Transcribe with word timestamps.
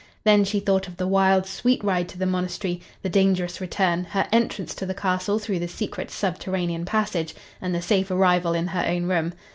Then 0.23 0.43
she 0.45 0.59
thought 0.59 0.87
of 0.87 0.97
the 0.97 1.05
wild, 1.07 1.45
sweet 1.45 1.83
ride 1.83 2.09
to 2.09 2.17
the 2.17 2.25
monastery, 2.25 2.81
the 3.03 3.07
dangerous 3.07 3.61
return, 3.61 4.03
her 4.05 4.27
entrance 4.31 4.73
to 4.73 4.85
the 4.87 4.95
castle 4.95 5.37
through 5.37 5.59
the 5.59 5.67
secret 5.67 6.09
subterranean 6.09 6.85
passage 6.85 7.35
and 7.61 7.75
the 7.75 7.83
safe 7.83 8.09
arrival 8.09 8.53
in 8.55 8.65
her 8.69 8.83
own 8.83 9.05
room. 9.05 9.33